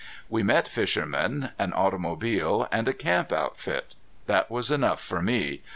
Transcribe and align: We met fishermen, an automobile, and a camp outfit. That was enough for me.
We 0.29 0.41
met 0.41 0.67
fishermen, 0.67 1.49
an 1.59 1.73
automobile, 1.73 2.67
and 2.71 2.87
a 2.87 2.91
camp 2.93 3.31
outfit. 3.31 3.93
That 4.25 4.49
was 4.49 4.71
enough 4.71 4.99
for 4.99 5.21
me. 5.21 5.61